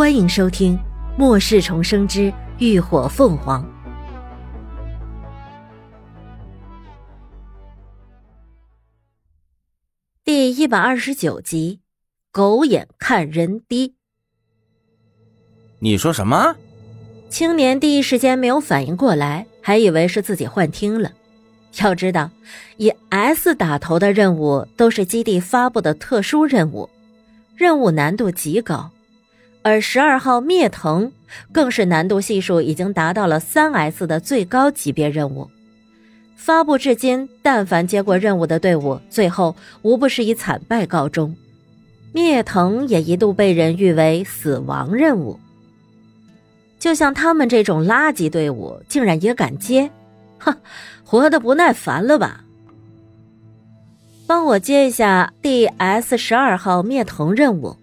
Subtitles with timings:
[0.00, 0.78] 欢迎收听
[1.18, 3.62] 《末世重生之浴火凤凰》
[10.24, 11.80] 第一百二十九集。
[12.32, 13.94] 狗眼看人低。
[15.80, 16.56] 你说什么？
[17.28, 21.12] 青年第一时间没有反应过来，还以为是自己幻听了。
[21.82, 22.30] 要知道，
[22.78, 26.88] 以 S 打头的任务都是基地发布的特殊任务，
[27.54, 28.90] 任务难度极高。
[29.62, 31.12] 而十二号灭腾
[31.52, 35.50] 更是难度系数已经达到了三 S 的最高级别任务。
[36.36, 41.36] 发布至今，但凡接过任务的队伍，最后无不是以惨败告终。
[42.12, 45.38] 灭腾也一度被人誉为死亡任务。
[46.78, 49.90] 就像他们这种垃圾队伍，竟然也敢接，
[50.38, 50.56] 哼，
[51.04, 52.42] 活得不耐烦了吧？
[54.26, 57.76] 帮我接一下 DS 十二号灭腾任务。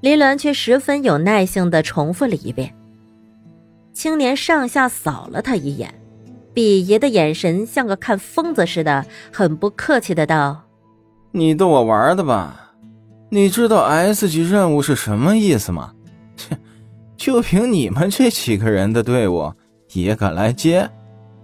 [0.00, 2.74] 林鸾却十分有耐性的重复了一遍。
[3.92, 5.92] 青年上下扫了他一眼，
[6.54, 10.62] 鄙夷的眼神像个看疯子似的，很不客气的道
[11.32, 12.72] ：“你逗我玩的吧？
[13.28, 15.92] 你知道 S 级任务是什么意思吗？
[16.36, 16.56] 切，
[17.16, 19.52] 就凭你们这几个人的队伍
[19.92, 20.88] 也敢来接？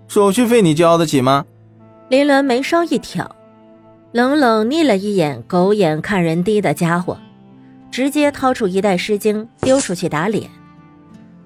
[0.08, 1.44] 手续费你交得起吗？”
[2.08, 3.36] 林鸾眉梢一挑，
[4.12, 7.18] 冷冷睨了一眼狗眼看人低的家伙。
[7.96, 10.50] 直接掏出一袋湿巾丢出去打脸，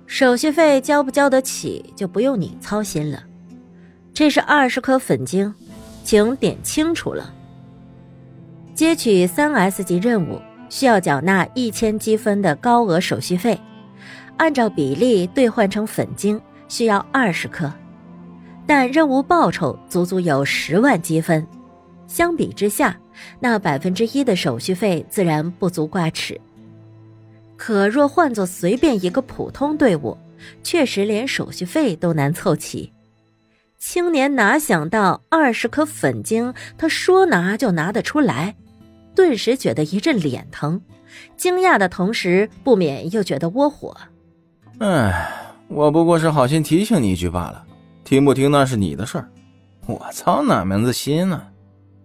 [0.08, 3.22] 手续费交不交得起就不用你操心了。
[4.12, 5.54] 这是二十颗粉晶，
[6.02, 7.32] 请点清楚了。
[8.74, 13.56] 接取三 S 级任务需要缴纳一千积分的高额手续费，
[14.36, 17.72] 按照比例兑换成粉晶需要二十颗，
[18.66, 21.46] 但任务报酬足足有十万积分，
[22.10, 22.98] 相比之下。
[23.38, 26.40] 那百分之一的手续费自然不足挂齿，
[27.54, 30.16] 可若换做随便一个普通队伍，
[30.62, 32.90] 确实连手续费都难凑齐。
[33.76, 38.54] 青年哪想到二十颗粉晶，他说拿就拿得出来，
[39.14, 40.80] 顿时觉得一阵脸疼，
[41.36, 43.94] 惊讶的同时不免又觉得窝火。
[44.78, 45.30] 唉，
[45.68, 47.66] 我不过是好心提醒你一句罢了，
[48.02, 49.28] 听不听那是你的事儿，
[49.86, 51.42] 我操哪门子心呢？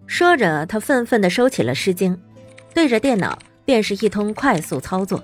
[0.07, 2.19] 说着，他愤愤地收起了诗经，
[2.73, 5.23] 对着电脑便是一通快速操作，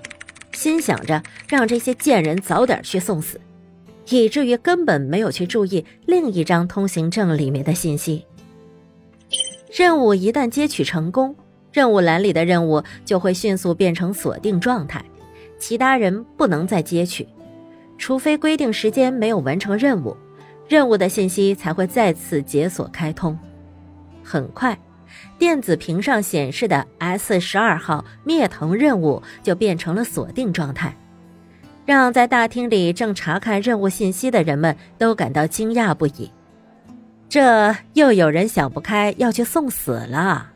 [0.52, 3.40] 心想着让这些贱人早点去送死，
[4.08, 8.26] 以至于根本没有去注意另一张通行证里面的信息。
[9.72, 11.34] 任务一旦接取成功，
[11.72, 15.02] 任务栏里的任务就会迅速变成锁定状态，
[15.58, 17.26] 其他人不能再接取，
[17.96, 20.14] 除非规定时间没有完成任务，
[20.68, 23.38] 任务的信息才会再次解锁开通。
[24.32, 24.78] 很快，
[25.38, 30.96] 电子屏上显示的 S 十二号灭藤任务就变成了锁定状态，
[31.84, 36.30] 让在大厅里正查看任务信息的人们都感到惊讶不已。
[37.28, 40.50] 这又有人想不开要去送死了。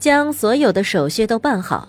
[0.00, 1.88] 将所有的手续都办好，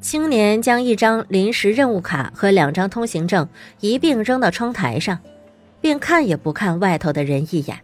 [0.00, 3.46] 青年将一张临时任务卡和两张通行证
[3.80, 5.18] 一并扔到窗台上，
[5.82, 7.78] 并看也不看外头的人一眼。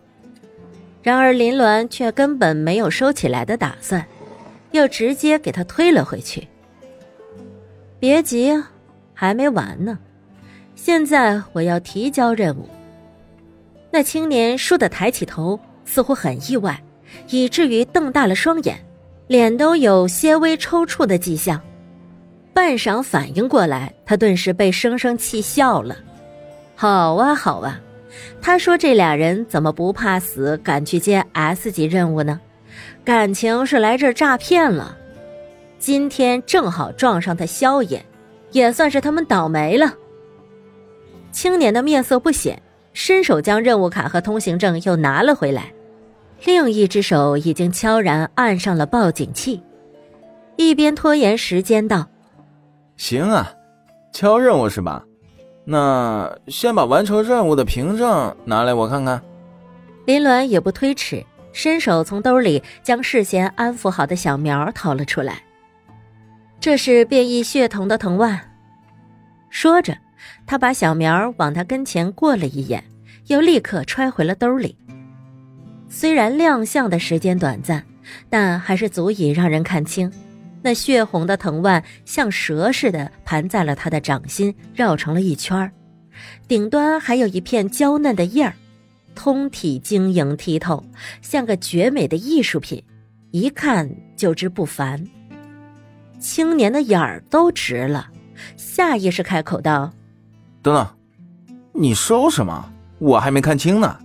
[1.02, 4.04] 然而林鸾却根本没有收起来的打算，
[4.70, 6.46] 又直接给他推了回去。
[7.98, 8.56] 别急，
[9.12, 9.98] 还没完呢。
[10.74, 12.68] 现在我要提交任务。
[13.90, 16.82] 那青年倏地抬起头，似乎很意外，
[17.28, 18.78] 以至于瞪大了双眼，
[19.26, 21.60] 脸都有些微抽搐的迹象。
[22.54, 25.96] 半晌反应过来，他顿时被生生气笑了。
[26.74, 27.80] 好啊，好啊。
[28.40, 32.40] 他说：“这俩人怎么不怕死，敢去接 S 级任务呢？
[33.04, 34.96] 感情是来这儿诈骗了。
[35.78, 38.04] 今天正好撞上他萧炎，
[38.50, 39.92] 也算是他们倒霉了。”
[41.32, 42.60] 青年的面色不显，
[42.92, 45.72] 伸手将任务卡和通行证又拿了回来，
[46.44, 49.62] 另一只手已经悄然按上了报警器，
[50.56, 52.06] 一边拖延时间道
[52.96, 53.50] ：“行啊，
[54.12, 55.02] 敲任务是吧？”
[55.64, 59.22] 那先把完成任务的凭证拿来，我看看。
[60.06, 65.42] 林鸾也不推迟，伸手从兜里将事先安抚好的小苗掏了出来。
[66.58, 68.40] 这是变异血藤的藤蔓。
[69.50, 69.96] 说着，
[70.46, 72.82] 他把小苗往他跟前过了一眼，
[73.26, 74.76] 又立刻揣回了兜里。
[75.88, 77.84] 虽然亮相的时间短暂，
[78.28, 80.12] 但还是足以让人看清。
[80.62, 85.70] 那血红的藤蔓像蛇似的盘在了他的掌心，绕成了一圈
[86.46, 88.54] 顶端还有一片娇嫩的叶儿，
[89.14, 90.84] 通体晶莹剔透，
[91.20, 92.82] 像个绝美的艺术品，
[93.32, 95.04] 一看就知不凡。
[96.20, 98.08] 青年的眼儿都直了，
[98.56, 99.92] 下意识开口道
[100.62, 100.86] ：“等等，
[101.72, 102.72] 你收什么？
[103.00, 103.98] 我还没看清呢。”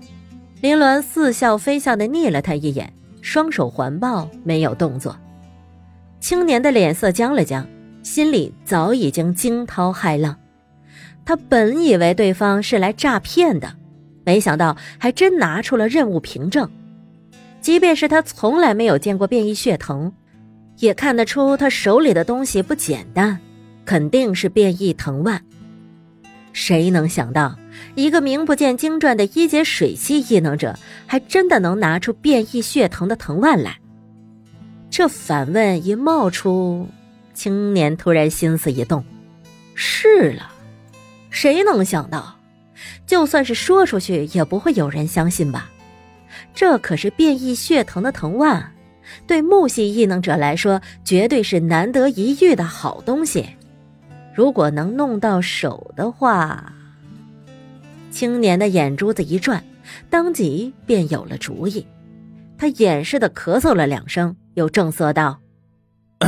[0.62, 5.16] 林鸾似笑非笑的睨了他一眼，双手环抱，没有动作。
[6.20, 7.68] 青年的脸色僵了僵，
[8.04, 10.38] 心里早已经惊涛骇浪。
[11.24, 13.76] 他本以为对方是来诈骗的，
[14.26, 16.70] 没想到还真拿出了任务凭证。
[17.60, 20.12] 即便是他从来没有见过变异血藤，
[20.78, 23.40] 也看得出他手里的东西不简单，
[23.86, 25.42] 肯定是变异藤蔓。
[26.54, 27.58] 谁能想到，
[27.96, 30.76] 一个名不见经传的一阶水系异能者，
[31.06, 33.78] 还真的能拿出变异血藤的藤蔓来？
[34.98, 36.90] 这反问一冒出，
[37.36, 39.06] 青年突然心思一动：
[39.76, 40.52] 是了，
[41.30, 42.36] 谁能想到，
[43.06, 45.70] 就算是说出去，也不会有人相信吧？
[46.52, 48.72] 这可是变异血藤的藤蔓，
[49.28, 53.46] 对木系异能者来说，绝对是难得一遇的好东西。
[54.34, 56.74] 如果能弄到手的话，
[58.10, 59.64] 青年的眼珠子一转，
[60.10, 61.86] 当即便有了主意。
[62.58, 65.38] 他掩饰的咳嗽了两声，又正色道：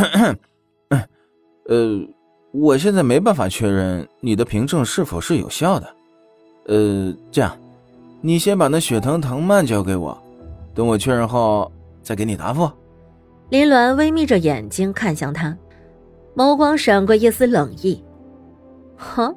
[1.65, 1.99] “呃，
[2.51, 5.95] 我现在没办法确认你的凭证是否是有效的。
[6.67, 7.57] 呃，这样，
[8.21, 10.15] 你先把那血藤藤蔓交给我，
[10.75, 11.71] 等我确认后
[12.03, 12.69] 再给你答复。”
[13.49, 15.57] 林鸾微眯着眼睛看向他。
[16.35, 18.03] 眸光闪过一丝冷意，
[18.95, 19.35] 哼，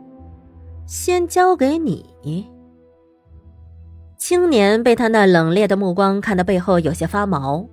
[0.87, 2.05] 先交给你。
[4.19, 7.67] 青年被他那冷冽的目光看得背后有些发毛，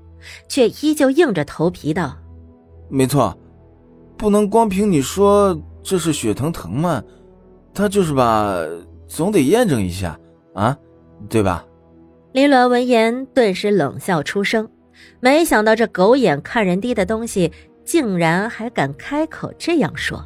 [0.47, 2.17] 却依旧硬着头皮道
[2.89, 3.37] ：“没错，
[4.17, 7.03] 不能光凭你说这是血藤藤蔓，
[7.73, 8.55] 他就是吧，
[9.07, 10.19] 总得验证一下
[10.53, 10.77] 啊，
[11.29, 11.65] 对吧？”
[12.33, 14.69] 林鸾闻言顿时冷笑出声，
[15.19, 17.51] 没想到这狗眼看人低的东西。
[17.85, 20.23] 竟然还敢开口这样说，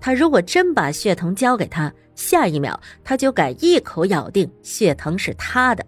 [0.00, 5.84] 他如果真把血藤交给他，下一秒他就敢一口咬定血藤是他的。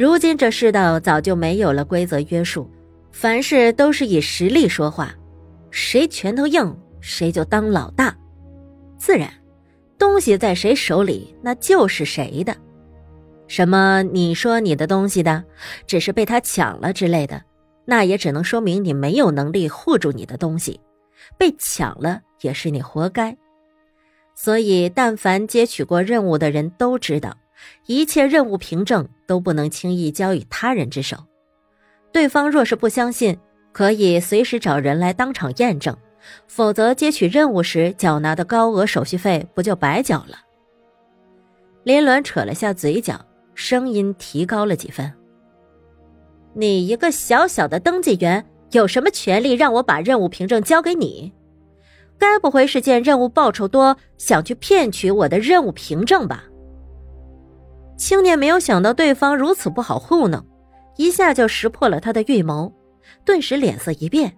[0.00, 2.66] 如今这世道早就没有了规则约束，
[3.12, 5.14] 凡事都是以实力说话，
[5.70, 8.16] 谁拳头硬谁就当老大，
[8.96, 9.30] 自然，
[9.98, 12.56] 东西在谁手里那就是谁的。
[13.46, 15.44] 什么你说你的东西的，
[15.86, 17.42] 只是被他抢了之类的。
[17.84, 20.80] 那也只能说明你没有能力护住你的东西，
[21.36, 23.36] 被抢了也是你活该。
[24.34, 27.36] 所以，但凡接取过任务的人都知道，
[27.86, 31.16] 一切任务凭证都不能轻易交与他人之手。
[32.12, 33.38] 对方若是不相信，
[33.72, 35.94] 可以随时找人来当场验证；
[36.48, 40.38] 否则，接取任务时缴纳的高额手续费不就白缴了？
[41.84, 43.24] 林鸾扯了下嘴角，
[43.54, 45.12] 声音提高了几分。
[46.52, 51.32] 你一个小小的登记员，有什么权利让我把任务凭证交给你？
[52.18, 56.44] 该不会是见任务报酬多，想去骗取我的任务凭证吧？
[58.00, 60.42] 青年没有想到对方如此不好糊弄，
[60.96, 62.72] 一下就识破了他的预谋，
[63.26, 64.32] 顿时脸色一变。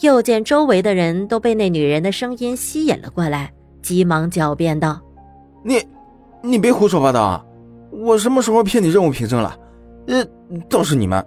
[0.00, 5.00] 又见周围的人都被那女人的声音吸引了过来，急忙狡辩道
[5.62, 5.80] ：“你，
[6.42, 7.44] 你别胡说八道啊！
[7.92, 9.56] 我什么时候骗你任务凭证了？”
[10.08, 10.26] 呃，
[10.68, 11.24] 倒是你们，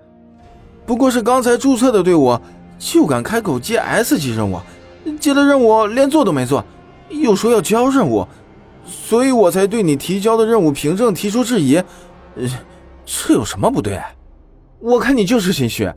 [0.85, 2.37] 不过是刚才注册的队伍
[2.77, 4.59] 就敢开口接 S 级任务，
[5.17, 6.61] 接了任务连做都没做，
[7.07, 8.27] 又说要交任务，
[8.85, 11.81] 所以我才对你提交的任务凭证提出质疑。
[13.05, 14.01] 这有什么不对？
[14.79, 15.89] 我看你就是心虚，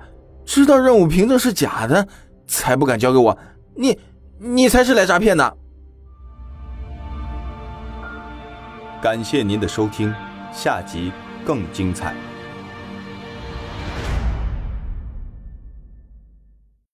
[0.44, 2.06] 知道任务凭证是假的，
[2.46, 3.36] 才不敢交给我。
[3.74, 3.98] 你，
[4.38, 5.56] 你才是来诈骗的。
[9.02, 10.14] 感谢您的收听，
[10.52, 11.12] 下集
[11.44, 12.14] 更精彩。